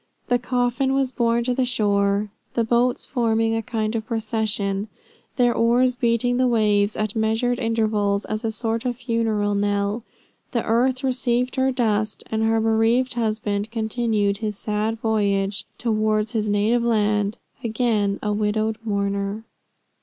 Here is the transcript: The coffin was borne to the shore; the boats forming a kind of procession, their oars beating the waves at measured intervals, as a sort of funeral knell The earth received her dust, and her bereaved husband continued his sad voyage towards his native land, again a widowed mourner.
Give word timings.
The 0.29 0.39
coffin 0.39 0.95
was 0.95 1.11
borne 1.11 1.43
to 1.43 1.53
the 1.53 1.63
shore; 1.63 2.31
the 2.55 2.63
boats 2.63 3.05
forming 3.05 3.55
a 3.55 3.61
kind 3.61 3.93
of 3.95 4.07
procession, 4.07 4.87
their 5.35 5.53
oars 5.53 5.93
beating 5.93 6.37
the 6.37 6.47
waves 6.47 6.97
at 6.97 7.15
measured 7.15 7.59
intervals, 7.59 8.25
as 8.25 8.43
a 8.43 8.49
sort 8.49 8.83
of 8.83 8.95
funeral 8.97 9.53
knell 9.53 10.03
The 10.53 10.65
earth 10.65 11.03
received 11.03 11.55
her 11.57 11.71
dust, 11.71 12.23
and 12.31 12.41
her 12.43 12.59
bereaved 12.59 13.13
husband 13.13 13.69
continued 13.69 14.39
his 14.39 14.57
sad 14.57 14.97
voyage 14.97 15.65
towards 15.77 16.31
his 16.31 16.49
native 16.49 16.81
land, 16.83 17.37
again 17.63 18.17
a 18.23 18.33
widowed 18.33 18.79
mourner. 18.83 19.43